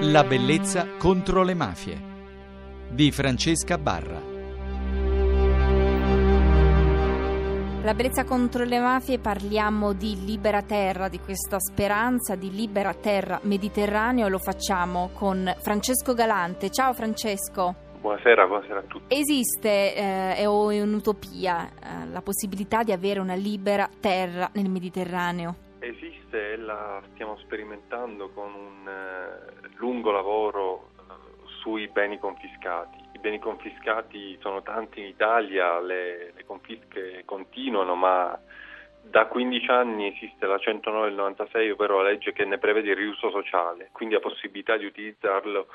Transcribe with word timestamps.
La 0.00 0.24
bellezza 0.24 0.86
contro 0.98 1.42
le 1.42 1.54
mafie 1.54 1.98
di 2.90 3.10
Francesca 3.10 3.78
Barra. 3.78 4.20
La 7.82 7.94
bellezza 7.94 8.24
contro 8.24 8.64
le 8.64 8.78
mafie 8.78 9.18
parliamo 9.18 9.94
di 9.94 10.22
libera 10.26 10.60
terra, 10.60 11.08
di 11.08 11.18
questa 11.18 11.58
speranza 11.58 12.34
di 12.34 12.50
libera 12.50 12.92
terra 12.92 13.40
mediterraneo, 13.44 14.28
lo 14.28 14.38
facciamo 14.38 15.08
con 15.14 15.50
Francesco 15.60 16.12
Galante. 16.12 16.70
Ciao 16.70 16.92
Francesco. 16.92 17.74
Buonasera, 17.98 18.46
buonasera 18.46 18.78
a 18.80 18.82
tutti. 18.82 19.14
Esiste, 19.14 19.94
eh, 19.94 20.36
è 20.36 20.44
un'utopia, 20.44 21.68
eh, 21.68 22.06
la 22.12 22.20
possibilità 22.20 22.82
di 22.82 22.92
avere 22.92 23.18
una 23.18 23.34
libera 23.34 23.88
terra 23.98 24.50
nel 24.52 24.68
Mediterraneo? 24.68 25.64
Esiste 25.78 26.52
e 26.52 26.56
la 26.56 27.02
stiamo 27.12 27.36
sperimentando 27.38 28.30
con 28.30 28.52
un 28.54 28.88
eh, 28.88 29.68
lungo 29.76 30.10
lavoro 30.10 30.90
eh, 30.96 31.48
sui 31.60 31.86
beni 31.88 32.18
confiscati. 32.18 32.98
I 33.12 33.18
beni 33.18 33.38
confiscati 33.38 34.38
sono 34.40 34.62
tanti 34.62 35.00
in 35.00 35.06
Italia, 35.06 35.78
le, 35.80 36.32
le 36.34 36.44
confische 36.44 37.22
continuano, 37.26 37.94
ma 37.94 38.38
da 39.02 39.26
15 39.26 39.70
anni 39.70 40.08
esiste 40.08 40.46
la 40.46 40.58
109 40.58 41.08
del 41.08 41.16
96, 41.16 41.70
ovvero 41.70 42.02
la 42.02 42.10
legge 42.10 42.32
che 42.32 42.44
ne 42.44 42.58
prevede 42.58 42.90
il 42.90 42.96
riuso 42.96 43.30
sociale, 43.30 43.90
quindi 43.92 44.14
la 44.14 44.20
possibilità 44.20 44.76
di 44.76 44.86
utilizzarlo 44.86 45.68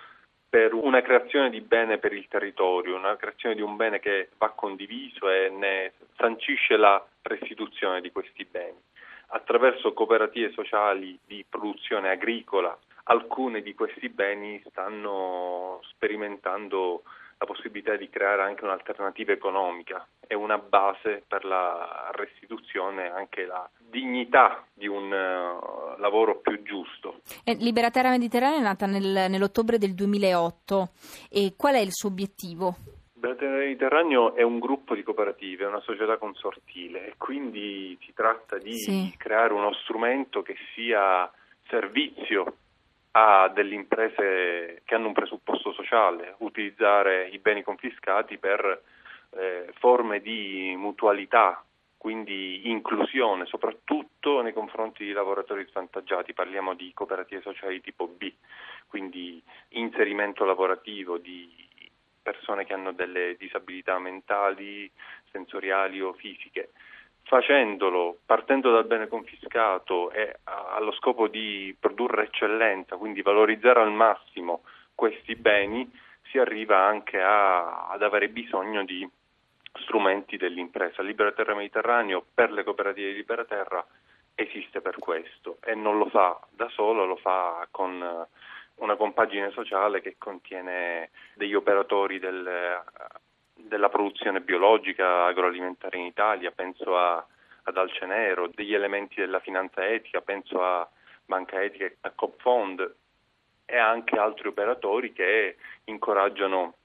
per 0.50 0.74
una 0.74 1.02
creazione 1.02 1.50
di 1.50 1.62
bene 1.62 1.98
per 1.98 2.12
il 2.12 2.28
territorio, 2.28 2.98
una 2.98 3.16
creazione 3.16 3.56
di 3.56 3.62
un 3.62 3.78
bene 3.78 4.00
che 4.00 4.30
va 4.38 4.50
condiviso 4.50 5.30
e 5.30 5.50
ne 5.50 5.94
sancisce 6.18 6.76
la 6.76 7.04
restituzione 7.22 8.02
di 8.02 8.12
questi 8.12 8.44
beni 8.44 8.90
attraverso 9.32 9.94
cooperative 9.94 10.52
sociali 10.52 11.18
di 11.26 11.46
produzione 11.48 12.10
agricola. 12.10 12.78
Alcuni 13.04 13.62
di 13.62 13.74
questi 13.74 14.10
beni 14.10 14.62
stanno 14.70 15.80
sperimentando 15.84 17.04
la 17.42 17.48
possibilità 17.48 17.96
di 17.96 18.08
creare 18.08 18.44
anche 18.44 18.64
un'alternativa 18.64 19.32
economica 19.32 20.08
e 20.28 20.36
una 20.36 20.60
base 20.60 21.24
per 21.28 21.44
la 21.44 22.12
restituzione, 22.14 23.10
anche 23.10 23.46
la 23.46 23.68
dignità 23.80 24.64
di 24.72 24.88
un 24.88 25.06
uh, 25.06 26.00
lavoro 26.00 26.38
più 26.38 26.62
giusto. 26.62 27.22
Eh, 27.44 27.56
Liberaterra 27.56 28.12
Mediterranea 28.12 28.60
è 28.60 28.62
nata 28.62 28.86
nel, 28.86 29.26
nell'ottobre 29.28 29.80
del 29.80 29.96
2008 29.96 30.90
e 31.32 31.54
qual 31.58 31.74
è 31.74 31.80
il 31.80 31.92
suo 31.92 32.10
obiettivo? 32.10 32.76
Beato 33.22 33.46
Mediterraneo 33.46 34.34
è 34.34 34.42
un 34.42 34.58
gruppo 34.58 34.96
di 34.96 35.04
cooperative, 35.04 35.66
è 35.66 35.68
una 35.68 35.80
società 35.82 36.18
consortile 36.18 37.06
e 37.06 37.14
quindi 37.18 37.96
si 38.02 38.14
tratta 38.16 38.58
di 38.58 38.76
sì. 38.76 39.14
creare 39.16 39.54
uno 39.54 39.72
strumento 39.74 40.42
che 40.42 40.56
sia 40.74 41.32
servizio 41.68 42.56
a 43.12 43.48
delle 43.50 43.76
imprese 43.76 44.82
che 44.84 44.96
hanno 44.96 45.06
un 45.06 45.14
presupposto 45.14 45.72
sociale, 45.72 46.34
utilizzare 46.40 47.28
i 47.28 47.38
beni 47.38 47.62
confiscati 47.62 48.40
per 48.40 48.82
eh, 49.38 49.72
forme 49.78 50.20
di 50.20 50.74
mutualità, 50.76 51.64
quindi 51.98 52.72
inclusione, 52.72 53.46
soprattutto 53.46 54.42
nei 54.42 54.54
confronti 54.54 55.06
di 55.06 55.12
lavoratori 55.12 55.68
svantaggiati, 55.70 56.34
parliamo 56.34 56.74
di 56.74 56.92
cooperative 56.96 57.42
sociali 57.42 57.82
tipo 57.82 58.08
B, 58.08 58.34
quindi 58.88 59.40
inserimento 59.70 60.44
lavorativo 60.44 61.20
di 61.20 61.70
persone 62.22 62.66
che 62.66 62.74
hanno 62.74 62.92
delle 62.92 63.36
disabilità 63.38 64.00
mentali, 64.00 64.90
sensoriali 65.32 66.02
o 66.02 66.14
fisiche. 66.14 66.72
Facendolo, 67.24 68.20
partendo 68.26 68.72
dal 68.72 68.86
bene 68.86 69.08
confiscato 69.08 70.12
e 70.12 70.40
allo 70.44 70.92
scopo 70.94 71.28
di 71.28 71.76
produrre 71.80 72.24
eccellenza, 72.24 72.98
quindi 72.98 73.22
valorizzare 73.22 73.80
al 73.80 73.92
massimo 73.92 74.64
questi 74.96 75.36
beni, 75.36 75.90
si 76.30 76.38
arriva 76.38 76.86
anche 76.86 77.22
a, 77.22 77.88
ad 77.90 78.02
avere 78.04 78.30
bisogno 78.30 78.84
di 78.84 79.08
strumenti 79.84 80.38
dell'impresa. 80.38 81.02
Libera 81.02 81.32
Terra 81.32 81.56
Mediterraneo 81.56 82.26
per 82.34 82.52
le 82.52 82.64
cooperative 82.64 83.10
di 83.12 83.16
Libera 83.16 83.46
Terra 83.46 83.86
esiste 84.36 84.82
per 84.82 84.98
questo 84.98 85.58
e 85.64 85.76
non 85.76 85.98
lo 85.98 86.08
fa 86.08 86.40
da 86.50 86.68
solo, 86.70 87.06
lo 87.06 87.18
fa 87.18 87.68
con 87.70 88.26
una 88.82 88.96
compagine 88.96 89.52
sociale 89.52 90.02
che 90.02 90.16
contiene 90.18 91.12
degli 91.36 91.54
operatori 91.54 92.20
del, 92.20 92.84
della 93.54 93.90
produzione 93.90 94.42
biologica 94.42 95.26
agroalimentare 95.26 95.98
in 95.98 96.06
Italia, 96.06 96.52
penso 96.52 96.98
a, 96.98 97.26
ad 97.64 97.78
Alcenero, 97.78 98.48
degli 98.48 98.74
elementi 98.74 99.20
della 99.20 99.40
finanza 99.40 99.88
etica, 99.88 100.22
penso 100.22 100.64
a 100.64 100.88
Banca 101.26 101.62
Etica 101.62 101.86
e 101.86 101.98
a 102.02 102.12
Copfond 102.12 102.96
e 103.66 103.78
anche 103.78 104.18
altri 104.18 104.48
operatori 104.48 105.14
che 105.14 105.58
incoraggiano 105.86 106.76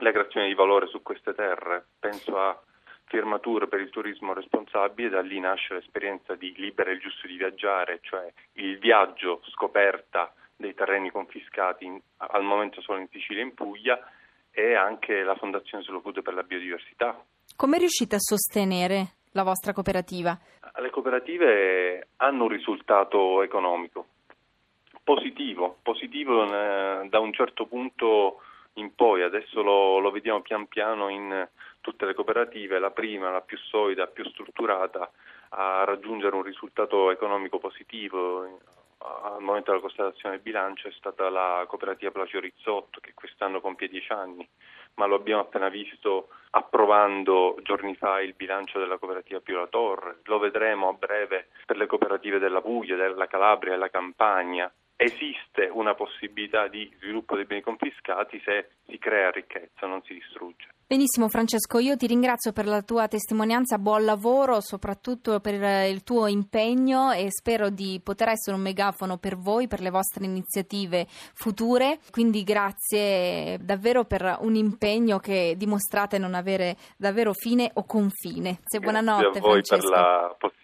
la 0.00 0.12
creazione 0.12 0.46
di 0.46 0.54
valore 0.54 0.86
su 0.86 1.02
queste 1.02 1.34
terre. 1.34 1.84
Penso 1.98 2.38
a 2.38 2.60
firmature 3.06 3.68
per 3.68 3.80
il 3.80 3.88
turismo 3.88 4.34
responsabile, 4.34 5.08
da 5.08 5.22
lì 5.22 5.40
nasce 5.40 5.74
l'esperienza 5.74 6.34
di 6.34 6.52
Libera 6.56 6.90
il 6.90 7.00
giusto 7.00 7.26
di 7.26 7.36
viaggiare, 7.38 8.00
cioè 8.02 8.30
il 8.52 8.78
viaggio 8.78 9.40
scoperta 9.48 10.32
dei 10.58 10.74
terreni 10.74 11.10
confiscati 11.10 11.84
in, 11.84 11.98
al 12.16 12.42
momento 12.42 12.82
solo 12.82 12.98
in 12.98 13.08
Sicilia 13.10 13.42
e 13.42 13.46
in 13.46 13.54
Puglia 13.54 13.98
e 14.50 14.74
anche 14.74 15.22
la 15.22 15.36
Fondazione 15.36 15.84
Slow 15.84 16.02
Food 16.02 16.20
per 16.20 16.34
la 16.34 16.42
biodiversità. 16.42 17.16
Come 17.56 17.78
riuscite 17.78 18.16
a 18.16 18.20
sostenere 18.20 19.12
la 19.32 19.44
vostra 19.44 19.72
cooperativa? 19.72 20.36
Le 20.80 20.90
cooperative 20.90 22.08
hanno 22.16 22.42
un 22.42 22.48
risultato 22.48 23.42
economico 23.42 24.06
positivo, 25.04 25.78
positivo 25.82 26.44
eh, 26.44 27.08
da 27.08 27.20
un 27.20 27.32
certo 27.32 27.66
punto 27.66 28.40
in 28.74 28.94
poi, 28.94 29.22
adesso 29.22 29.62
lo, 29.62 29.98
lo, 29.98 30.10
vediamo 30.10 30.40
pian 30.40 30.66
piano 30.66 31.08
in 31.08 31.48
tutte 31.80 32.04
le 32.04 32.14
cooperative, 32.14 32.78
la 32.78 32.90
prima, 32.90 33.30
la 33.30 33.40
più 33.40 33.56
solida, 33.58 34.06
più 34.06 34.24
strutturata, 34.24 35.10
a 35.50 35.84
raggiungere 35.84 36.34
un 36.36 36.42
risultato 36.42 37.10
economico 37.10 37.58
positivo 37.58 38.58
al 39.00 39.40
momento 39.40 39.70
della 39.70 39.82
constatazione 39.82 40.34
del 40.34 40.44
bilancio 40.44 40.88
è 40.88 40.92
stata 40.92 41.28
la 41.30 41.64
cooperativa 41.68 42.10
Placio 42.10 42.40
Rizzotto 42.40 43.00
che 43.00 43.14
quest'anno 43.14 43.60
compie 43.60 43.88
dieci 43.88 44.12
anni, 44.12 44.48
ma 44.94 45.06
lo 45.06 45.14
abbiamo 45.14 45.42
appena 45.42 45.68
visto 45.68 46.28
approvando 46.50 47.56
giorni 47.62 47.94
fa 47.94 48.20
il 48.20 48.34
bilancio 48.34 48.78
della 48.78 48.98
cooperativa 48.98 49.40
Pio 49.40 49.60
La 49.60 49.66
Torre, 49.68 50.18
lo 50.24 50.38
vedremo 50.38 50.88
a 50.88 50.94
breve 50.94 51.48
per 51.64 51.76
le 51.76 51.86
cooperative 51.86 52.38
della 52.38 52.60
Puglia, 52.60 52.96
della 52.96 53.26
Calabria 53.26 53.72
e 53.72 53.74
della 53.74 53.90
Campania. 53.90 54.72
Esiste 54.96 55.68
una 55.70 55.94
possibilità 55.94 56.66
di 56.66 56.92
sviluppo 56.98 57.36
dei 57.36 57.44
beni 57.44 57.60
confiscati 57.60 58.40
se 58.44 58.70
si 58.86 58.98
crea 58.98 59.30
ricchezza, 59.30 59.86
non 59.86 60.02
si 60.02 60.14
distrugge. 60.14 60.77
Benissimo 60.90 61.28
Francesco, 61.28 61.80
io 61.80 61.98
ti 61.98 62.06
ringrazio 62.06 62.52
per 62.52 62.64
la 62.64 62.80
tua 62.80 63.08
testimonianza, 63.08 63.76
buon 63.76 64.06
lavoro, 64.06 64.62
soprattutto 64.62 65.38
per 65.38 65.86
il 65.86 66.02
tuo 66.02 66.28
impegno 66.28 67.12
e 67.12 67.26
spero 67.30 67.68
di 67.68 68.00
poter 68.02 68.28
essere 68.28 68.56
un 68.56 68.62
megafono 68.62 69.18
per 69.18 69.36
voi, 69.36 69.68
per 69.68 69.82
le 69.82 69.90
vostre 69.90 70.24
iniziative 70.24 71.06
future. 71.34 71.98
Quindi 72.10 72.42
grazie 72.42 73.58
davvero 73.60 74.06
per 74.06 74.38
un 74.40 74.54
impegno 74.54 75.18
che 75.18 75.56
dimostrate 75.58 76.16
non 76.16 76.32
avere 76.32 76.78
davvero 76.96 77.34
fine 77.34 77.70
o 77.74 77.84
confine. 77.84 78.56
Grazie 78.60 78.80
buonanotte 78.80 79.38
a 79.40 79.40
voi 79.42 79.62
Francesco. 79.62 79.90
per 79.90 79.90
la 79.90 80.36
possibilità. 80.38 80.57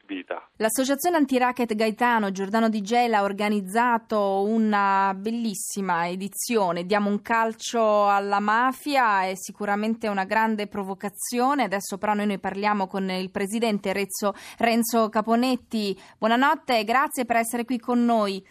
L'associazione 0.57 1.17
antiracket 1.17 1.75
Gaetano 1.75 2.31
Giordano 2.31 2.69
Di 2.69 2.81
Gela 2.83 3.19
ha 3.19 3.23
organizzato 3.23 4.45
una 4.45 5.15
bellissima 5.17 6.09
edizione, 6.09 6.85
diamo 6.85 7.09
un 7.09 7.23
calcio 7.23 8.09
alla 8.09 8.39
mafia, 8.39 9.25
è 9.25 9.35
sicuramente 9.35 10.09
una 10.09 10.25
grande 10.25 10.67
provocazione. 10.67 11.65
Adesso 11.65 11.99
però 11.99 12.15
noi 12.15 12.27
ne 12.27 12.39
parliamo 12.39 12.87
con 12.87 13.11
il 13.11 13.31
presidente 13.31 13.93
Rezzo, 13.93 14.35
Renzo 14.59 15.09
Caponetti. 15.09 15.99
Buonanotte 16.19 16.79
e 16.79 16.85
grazie 16.85 17.25
per 17.25 17.37
essere 17.37 17.65
qui 17.65 17.79
con 17.79 18.05
noi. 18.05 18.45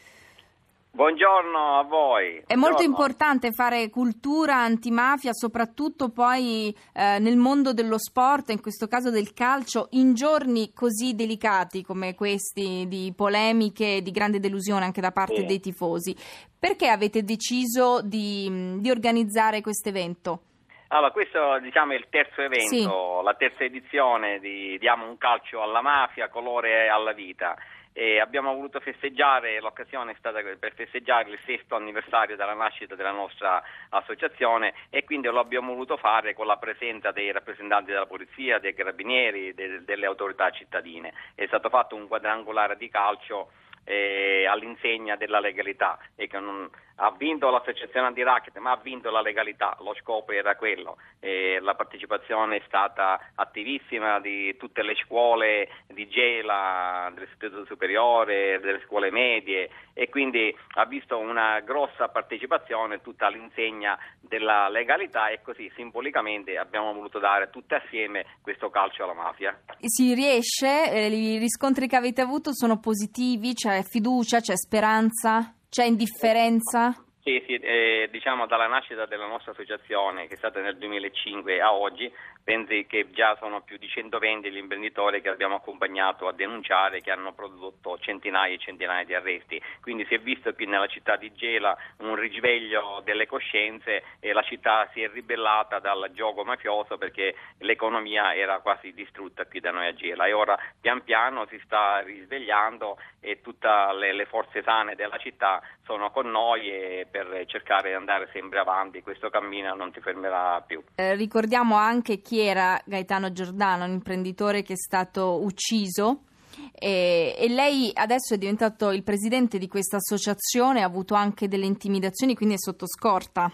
Buongiorno 0.95 1.79
a 1.79 1.83
voi. 1.85 2.43
È 2.45 2.53
molto 2.53 2.83
importante 2.83 3.51
fare 3.51 3.89
cultura 3.89 4.57
antimafia, 4.57 5.33
soprattutto 5.33 6.11
poi 6.11 6.71
eh, 6.93 7.17
nel 7.17 7.35
mondo 7.35 7.73
dello 7.73 7.97
sport, 7.97 8.51
in 8.51 8.61
questo 8.61 8.87
caso 8.87 9.09
del 9.09 9.33
calcio, 9.33 9.87
in 9.93 10.13
giorni 10.13 10.71
così 10.71 11.15
delicati 11.15 11.81
come 11.81 12.13
questi, 12.13 12.85
di 12.87 13.11
polemiche 13.17 13.95
e 13.95 14.01
di 14.03 14.11
grande 14.11 14.39
delusione 14.39 14.85
anche 14.85 15.01
da 15.01 15.09
parte 15.09 15.37
sì. 15.37 15.45
dei 15.45 15.59
tifosi. 15.59 16.15
Perché 16.59 16.89
avete 16.89 17.23
deciso 17.23 18.03
di, 18.03 18.77
di 18.77 18.91
organizzare 18.91 19.61
questo 19.61 19.89
evento? 19.89 20.41
Allora, 20.89 21.09
questo 21.09 21.57
diciamo, 21.59 21.93
è 21.93 21.95
il 21.95 22.05
terzo 22.07 22.39
evento, 22.41 22.67
sì. 22.67 23.23
la 23.23 23.33
terza 23.33 23.63
edizione 23.63 24.37
di 24.37 24.77
Diamo 24.77 25.09
un 25.09 25.17
calcio 25.17 25.63
alla 25.63 25.81
mafia, 25.81 26.29
colore 26.29 26.87
alla 26.87 27.13
vita. 27.13 27.55
E 27.93 28.19
abbiamo 28.19 28.53
voluto 28.53 28.79
festeggiare, 28.79 29.59
l'occasione 29.61 30.13
è 30.13 30.15
stata 30.17 30.41
per 30.41 30.73
festeggiare 30.73 31.29
il 31.29 31.39
sesto 31.45 31.75
anniversario 31.75 32.35
della 32.35 32.55
nascita 32.55 32.95
della 32.95 33.11
nostra 33.11 33.61
associazione 33.89 34.73
e 34.89 35.03
quindi 35.03 35.27
lo 35.27 35.39
abbiamo 35.39 35.73
voluto 35.73 35.95
fare 35.97 36.33
con 36.33 36.47
la 36.47 36.57
presenza 36.57 37.11
dei 37.11 37.31
rappresentanti 37.31 37.91
della 37.91 38.07
polizia, 38.07 38.57
dei 38.57 38.73
carabinieri, 38.73 39.53
de, 39.53 39.83
delle 39.83 40.07
autorità 40.07 40.49
cittadine. 40.49 41.13
È 41.35 41.45
stato 41.45 41.69
fatto 41.69 41.95
un 41.95 42.07
quadrangolare 42.07 42.77
di 42.77 42.89
calcio 42.89 43.51
eh, 43.85 44.45
all'insegna 44.47 45.15
della 45.15 45.39
legalità 45.39 45.99
e 46.15 46.27
che 46.27 46.39
non, 46.39 46.69
ha 46.95 47.11
vinto 47.17 47.49
l'associazione 47.49 48.07
anti-racket, 48.07 48.57
ma 48.57 48.71
ha 48.71 48.79
vinto 48.81 49.09
la 49.09 49.21
legalità, 49.21 49.75
lo 49.79 49.95
scopo 49.99 50.31
era 50.31 50.55
quello. 50.55 50.97
E 51.19 51.59
la 51.61 51.75
partecipazione 51.75 52.57
è 52.57 52.63
stata 52.65 53.19
attivissima 53.35 54.19
di 54.19 54.55
tutte 54.57 54.83
le 54.83 54.95
scuole 54.95 55.69
di 55.87 56.07
Gela, 56.07 57.11
dell'Istituto 57.13 57.65
Superiore, 57.65 58.59
delle 58.59 58.81
scuole 58.85 59.11
medie 59.11 59.69
e 59.93 60.09
quindi 60.09 60.55
ha 60.75 60.85
visto 60.85 61.17
una 61.17 61.59
grossa 61.59 62.07
partecipazione 62.09 63.01
tutta 63.01 63.27
all'insegna 63.27 63.97
della 64.19 64.69
legalità 64.69 65.29
e 65.29 65.41
così 65.41 65.71
simbolicamente 65.75 66.57
abbiamo 66.57 66.93
voluto 66.93 67.19
dare 67.19 67.49
tutti 67.49 67.73
assieme 67.73 68.25
questo 68.41 68.69
calcio 68.69 69.03
alla 69.03 69.13
mafia. 69.13 69.57
Si 69.79 70.13
riesce, 70.13 70.91
eh, 70.91 71.07
i 71.07 71.37
riscontri 71.37 71.87
che 71.87 71.95
avete 71.95 72.21
avuto 72.21 72.53
sono 72.53 72.79
positivi, 72.79 73.53
c'è 73.53 73.83
fiducia, 73.83 74.39
c'è 74.39 74.55
speranza? 74.55 75.53
C'è 75.73 75.85
indifferenza? 75.85 76.91
Sì, 77.23 77.41
sì 77.47 77.55
eh, 77.55 78.07
diciamo 78.11 78.45
dalla 78.45 78.67
nascita 78.67 79.07
della 79.07 79.25
nostra 79.25 79.53
associazione, 79.53 80.27
che 80.27 80.35
è 80.35 80.37
stata 80.37 80.61
nel 80.61 80.77
2005 80.77 81.59
a 81.61 81.73
oggi, 81.73 82.13
pensi 82.43 82.85
che 82.87 83.09
già 83.11 83.35
sono 83.39 83.61
più 83.61 83.77
di 83.77 83.87
120 83.87 84.51
gli 84.51 84.57
imprenditori 84.57 85.21
che 85.21 85.29
abbiamo 85.29 85.55
accompagnato 85.55 86.27
a 86.27 86.33
denunciare, 86.33 87.01
che 87.01 87.11
hanno 87.11 87.33
prodotto 87.33 87.97
centinaia 87.99 88.53
e 88.53 88.59
centinaia 88.59 89.05
di 89.05 89.13
arresti. 89.13 89.61
Quindi 89.81 90.05
si 90.05 90.15
è 90.15 90.19
visto 90.19 90.53
qui 90.53 90.65
nella 90.65 90.87
città 90.87 91.15
di 91.15 91.31
Gela 91.33 91.75
un 91.99 92.15
risveglio 92.15 93.01
delle 93.03 93.25
coscienze 93.25 94.03
e 94.19 94.33
la 94.33 94.43
città 94.43 94.89
si 94.93 95.01
è 95.01 95.09
ribellata 95.09 95.79
dal 95.79 96.11
gioco 96.13 96.43
mafioso 96.43 96.97
perché 96.97 97.35
l'economia 97.59 98.35
era 98.35 98.59
quasi 98.59 98.93
distrutta 98.93 99.45
qui 99.45 99.59
da 99.59 99.71
noi 99.71 99.87
a 99.87 99.93
Gela 99.93 100.25
e 100.25 100.33
ora 100.33 100.57
pian 100.79 101.03
piano 101.03 101.45
si 101.47 101.59
sta 101.63 101.99
risvegliando 101.99 102.97
e 103.19 103.41
tutte 103.41 103.67
le, 103.97 104.13
le 104.13 104.25
forze 104.25 104.61
sane 104.63 104.95
della 104.95 105.17
città 105.17 105.61
sono 105.85 106.11
con 106.11 106.29
noi 106.29 107.05
per 107.09 107.43
cercare 107.45 107.89
di 107.89 107.95
andare 107.95 108.29
sempre 108.31 108.59
avanti, 108.59 109.01
questo 109.01 109.29
cammino 109.29 109.73
non 109.75 109.91
si 109.93 109.99
fermerà 109.99 110.61
più. 110.65 110.81
Eh, 110.95 111.15
ricordiamo 111.15 111.75
anche 111.75 112.21
chi 112.21 112.32
era 112.39 112.81
Gaetano 112.85 113.31
Giordano, 113.31 113.85
un 113.85 113.91
imprenditore 113.91 114.63
che 114.63 114.73
è 114.73 114.77
stato 114.77 115.43
ucciso. 115.43 116.23
E, 116.71 117.35
e, 117.37 117.47
lei 117.49 117.91
adesso 117.93 118.33
è 118.33 118.37
diventato 118.37 118.91
il 118.91 119.03
presidente 119.03 119.57
di 119.57 119.67
questa 119.67 119.97
associazione, 119.97 120.81
ha 120.81 120.85
avuto 120.85 121.15
anche 121.15 121.47
delle 121.47 121.65
intimidazioni, 121.65 122.35
quindi 122.35 122.55
è 122.55 122.59
sotto 122.59 122.87
scorta. 122.87 123.51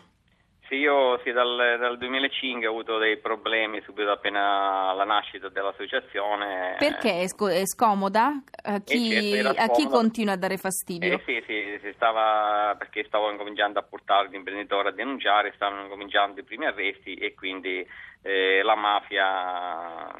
Sì, 0.70 0.76
io 0.76 1.20
sì, 1.24 1.32
dal, 1.32 1.78
dal, 1.80 1.98
2005 1.98 2.68
ho 2.68 2.70
avuto 2.70 3.00
dei 3.00 3.18
problemi 3.18 3.82
subito 3.82 4.12
appena 4.12 4.94
la 4.94 5.04
nascita 5.04 5.50
dell'associazione. 5.50 6.76
Perché 6.78 7.22
è, 7.22 7.28
sc- 7.28 7.50
è 7.50 7.66
scomoda? 7.66 8.40
A 8.66 8.80
chi, 8.80 9.32
certo, 9.32 9.60
a 9.60 9.68
chi, 9.70 9.88
continua 9.88 10.34
a 10.34 10.38
dare 10.38 10.58
fastidio? 10.58 11.12
Eh, 11.12 11.22
sì, 11.26 11.44
sì, 11.48 11.80
si 11.82 11.92
stava, 11.96 12.76
perché 12.78 13.04
stavo 13.06 13.32
incominciando 13.32 13.80
a 13.80 13.82
portare 13.82 14.30
l'imprenditore 14.30 14.90
a 14.90 14.92
denunciare, 14.92 15.54
stavano 15.56 15.82
incominciando 15.82 16.40
i 16.40 16.44
primi 16.44 16.68
arresti 16.68 17.16
e 17.16 17.34
quindi 17.34 17.84
eh, 18.22 18.62
la 18.62 18.76
mafia 18.76 20.14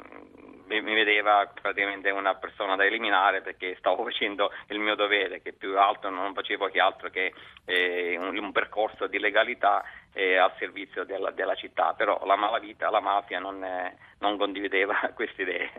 mi 0.78 0.94
vedeva 0.94 1.50
praticamente 1.60 2.10
una 2.10 2.34
persona 2.36 2.76
da 2.76 2.84
eliminare 2.84 3.42
perché 3.42 3.74
stavo 3.78 4.04
facendo 4.10 4.52
il 4.68 4.78
mio 4.78 4.94
dovere, 4.94 5.42
che 5.42 5.52
più 5.52 5.76
altro 5.76 6.10
non 6.10 6.32
facevo 6.32 6.68
che 6.68 6.78
altro 6.78 7.10
che 7.10 7.32
eh, 7.64 8.16
un, 8.18 8.38
un, 8.38 8.52
percorso 8.52 9.08
di 9.08 9.18
legalità 9.18 9.82
eh, 10.12 10.36
al 10.36 10.52
servizio 10.58 11.04
della, 11.04 11.30
della, 11.30 11.54
città, 11.54 11.94
però 11.96 12.20
la 12.24 12.36
malavita, 12.36 12.90
la 12.90 13.00
mafia 13.00 13.38
non, 13.38 13.62
eh, 13.62 13.96
non, 14.18 14.36
condivideva 14.36 14.94
queste 15.14 15.42
idee. 15.42 15.70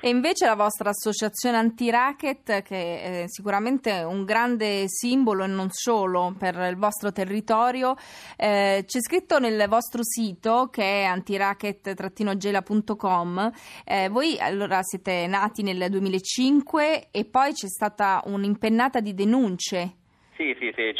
E 0.00 0.08
invece 0.08 0.46
la 0.46 0.54
vostra 0.54 0.90
associazione 0.90 1.56
anti-racket, 1.56 2.62
che 2.62 3.22
è 3.22 3.24
sicuramente 3.26 4.02
un 4.02 4.24
grande 4.24 4.84
simbolo 4.86 5.42
e 5.44 5.48
non 5.48 5.70
solo 5.70 6.34
per 6.38 6.54
il 6.70 6.76
vostro 6.76 7.10
territorio, 7.12 7.96
eh, 8.36 8.84
c'è 8.86 9.00
scritto 9.00 9.38
nel 9.38 9.66
vostro 9.68 10.02
sito 10.04 10.68
che 10.70 11.02
è 11.02 11.04
antiracket-gela.com, 11.04 13.50
eh, 13.84 14.08
voi 14.08 14.38
allora 14.38 14.82
siete 14.82 15.26
nati 15.26 15.62
nel 15.62 15.90
2005 15.90 17.08
e 17.10 17.24
poi 17.24 17.52
c'è 17.52 17.68
stata 17.68 18.22
un'impennata 18.24 19.00
di 19.00 19.14
denunce 19.14 19.94
sì, 20.40 20.56
sì, 20.58 20.72
sì, 20.74 20.94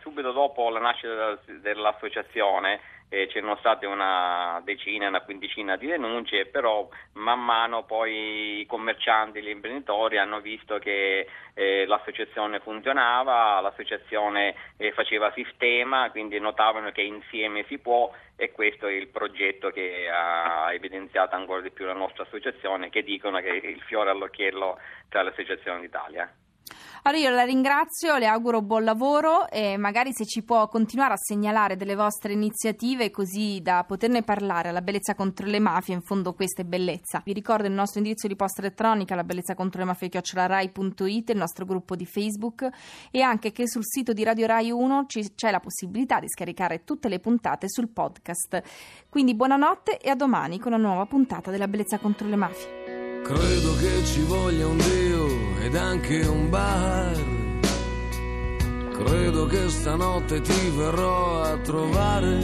subito 0.00 0.32
dopo 0.32 0.68
la 0.68 0.80
nascita 0.80 1.38
dell'associazione 1.60 2.80
eh, 3.08 3.28
c'erano 3.28 3.56
state 3.56 3.86
una 3.86 4.60
decina, 4.64 5.06
una 5.06 5.20
quindicina 5.20 5.76
di 5.76 5.86
denunce, 5.86 6.46
però 6.46 6.88
man 7.12 7.38
mano 7.40 7.84
poi 7.84 8.60
i 8.60 8.66
commercianti, 8.66 9.42
gli 9.42 9.48
imprenditori 9.48 10.18
hanno 10.18 10.40
visto 10.40 10.78
che 10.78 11.28
eh, 11.54 11.86
l'associazione 11.86 12.58
funzionava, 12.58 13.60
l'associazione 13.60 14.56
eh, 14.76 14.90
faceva 14.90 15.30
sistema, 15.34 16.10
quindi 16.10 16.40
notavano 16.40 16.90
che 16.90 17.02
insieme 17.02 17.64
si 17.68 17.78
può 17.78 18.12
e 18.34 18.50
questo 18.50 18.88
è 18.88 18.92
il 18.92 19.06
progetto 19.06 19.70
che 19.70 20.08
ha 20.12 20.72
evidenziato 20.72 21.36
ancora 21.36 21.60
di 21.60 21.70
più 21.70 21.84
la 21.84 21.92
nostra 21.92 22.24
associazione, 22.24 22.90
che 22.90 23.04
dicono 23.04 23.38
che 23.38 23.60
è 23.60 23.66
il 23.66 23.82
fiore 23.82 24.10
all'occhiello 24.10 24.80
tra 25.08 25.22
le 25.22 25.30
associazioni 25.30 25.82
d'Italia. 25.82 26.28
Allora 27.02 27.22
io 27.22 27.30
la 27.30 27.44
ringrazio, 27.44 28.18
le 28.18 28.26
auguro 28.26 28.60
buon 28.60 28.84
lavoro 28.84 29.48
e 29.48 29.78
magari 29.78 30.12
se 30.12 30.26
ci 30.26 30.42
può 30.42 30.68
continuare 30.68 31.14
a 31.14 31.16
segnalare 31.16 31.76
delle 31.76 31.94
vostre 31.94 32.34
iniziative 32.34 33.10
così 33.10 33.60
da 33.62 33.84
poterne 33.84 34.22
parlare 34.22 34.68
alla 34.68 34.82
bellezza 34.82 35.14
contro 35.14 35.46
le 35.46 35.60
mafie, 35.60 35.94
in 35.94 36.02
fondo 36.02 36.34
questa 36.34 36.60
è 36.60 36.64
bellezza. 36.66 37.22
Vi 37.24 37.32
ricordo 37.32 37.66
il 37.66 37.72
nostro 37.72 38.00
indirizzo 38.00 38.26
di 38.26 38.36
posta 38.36 38.60
elettronica, 38.60 39.14
la 39.14 39.24
bellezza 39.24 39.54
contro 39.54 39.80
le 39.80 39.86
mafie 39.86 40.10
chiocciolarai.it, 40.10 41.30
il 41.30 41.36
nostro 41.36 41.64
gruppo 41.64 41.96
di 41.96 42.04
Facebook 42.04 42.68
e 43.10 43.22
anche 43.22 43.50
che 43.50 43.66
sul 43.66 43.84
sito 43.84 44.12
di 44.12 44.22
Radio 44.22 44.46
Rai 44.46 44.70
1 44.70 45.06
c'è 45.06 45.50
la 45.50 45.60
possibilità 45.60 46.20
di 46.20 46.28
scaricare 46.28 46.84
tutte 46.84 47.08
le 47.08 47.18
puntate 47.18 47.68
sul 47.70 47.88
podcast. 47.88 48.62
Quindi 49.08 49.34
buonanotte 49.34 49.98
e 49.98 50.10
a 50.10 50.14
domani 50.14 50.58
con 50.58 50.74
una 50.74 50.82
nuova 50.82 51.06
puntata 51.06 51.50
della 51.50 51.66
bellezza 51.66 51.98
contro 51.98 52.28
le 52.28 52.36
mafie. 52.36 53.22
Credo 53.22 53.76
che 53.76 54.04
ci 54.04 54.22
voglia 54.22 54.66
un 54.66 54.76
Dio 54.76 55.09
ed 55.60 55.74
anche 55.74 56.20
un 56.26 56.48
bar. 56.48 57.16
Credo 58.92 59.46
che 59.46 59.68
stanotte 59.68 60.40
ti 60.40 60.70
verrò 60.76 61.42
a 61.42 61.56
trovare 61.58 62.38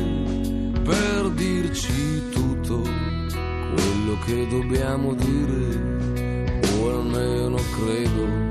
per 0.82 1.30
dirci 1.30 2.28
tutto 2.30 2.80
quello 2.80 4.18
che 4.24 4.46
dobbiamo 4.48 5.14
dire, 5.14 6.14
o 6.78 6.90
almeno 6.90 7.56
credo. 7.56 8.44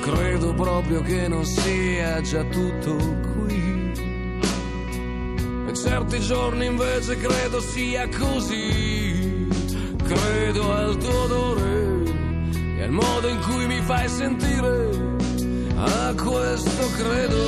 Credo 0.00 0.54
proprio 0.54 1.00
che 1.02 1.28
non 1.28 1.44
sia 1.44 2.20
già 2.22 2.42
tutto 2.44 2.96
qui 3.34 3.72
certi 5.74 6.20
giorni 6.20 6.66
invece 6.66 7.16
credo 7.16 7.60
sia 7.60 8.08
così. 8.08 9.21
Credo 10.14 10.72
al 10.72 10.96
tuo 10.96 11.22
odore 11.22 12.02
e 12.78 12.82
al 12.82 12.90
modo 12.90 13.28
in 13.28 13.38
cui 13.40 13.66
mi 13.66 13.80
fai 13.80 14.08
sentire. 14.08 14.90
A 15.76 16.14
questo 16.14 16.86
credo. 16.96 17.40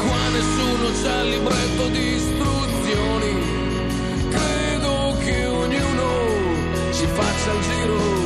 Qua 0.00 0.28
nessuno 0.36 0.86
c'ha 1.02 1.20
il 1.22 1.30
libretto 1.30 1.88
di 1.88 2.14
istruzioni. 2.20 3.32
Credo 4.30 5.16
che 5.24 5.46
ognuno 5.46 6.08
ci 6.92 7.06
faccia 7.06 7.52
il 7.52 7.60
giro 7.62 8.18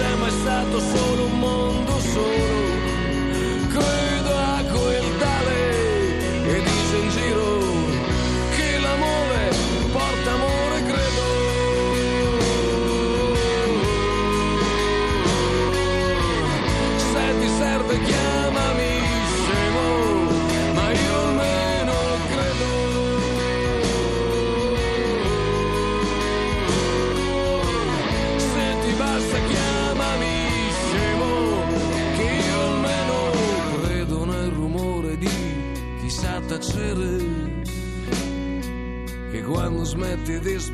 c'è 0.00 0.14
mai 0.14 0.30
stato 0.30 0.78
solo 0.78 1.24
un 1.26 1.38
mondo 1.38 1.98
solo. 2.00 2.49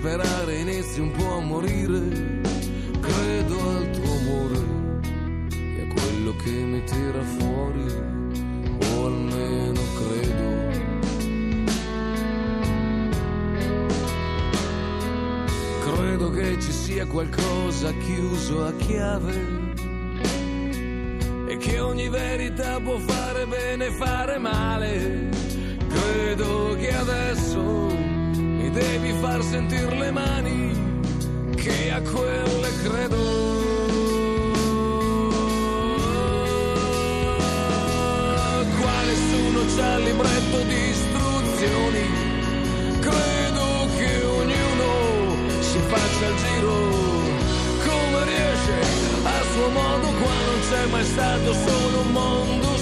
Sperare 0.06 0.60
inizi 0.60 1.00
un 1.00 1.10
po' 1.10 1.32
a 1.32 1.40
morire 1.40 2.00
credo 3.00 3.56
al 3.70 3.90
tuo 3.90 4.12
amore 4.20 4.60
e 5.50 5.82
a 5.82 5.92
quello 5.92 6.36
che 6.36 6.50
mi 6.50 6.84
tira 6.84 7.22
fuori 7.22 7.86
o 8.86 9.06
almeno 9.06 9.80
credo 15.84 16.30
che 16.30 16.60
ci 16.60 16.70
sia 16.70 17.06
qualcosa 17.06 17.92
chiuso 17.92 18.64
a 18.64 18.72
chiave 18.74 19.74
e 21.48 21.56
che 21.56 21.80
ogni 21.80 22.08
verità 22.08 22.78
può 22.78 22.96
fare 22.98 23.46
bene 23.46 23.86
e 23.86 23.90
fare 23.92 24.38
male. 24.38 25.28
Credo 25.88 26.76
che 26.78 26.94
adesso 26.94 27.95
devi 29.06 29.18
far 29.20 29.42
sentire 29.42 29.94
le 29.94 30.10
mani 30.10 30.72
che 31.54 31.90
a 31.92 32.00
quelle 32.00 32.70
credo. 32.82 33.16
Qua 38.80 39.02
nessuno 39.04 39.60
c'ha 39.76 39.96
il 39.98 40.04
libretto 40.04 40.62
di 40.70 40.88
istruzioni, 40.88 42.04
credo 43.00 43.66
che 43.96 44.24
ognuno 44.24 44.90
si 45.60 45.78
faccia 45.86 46.26
il 46.26 46.36
giro 46.42 46.74
come 47.86 48.24
riesce 48.24 48.78
a 49.22 49.42
suo 49.52 49.68
modo, 49.68 50.06
qua 50.20 50.36
non 50.48 50.60
c'è 50.68 50.86
mai 50.86 51.04
stato 51.04 51.52
solo 51.52 52.00
un 52.00 52.10
mondo 52.12 52.75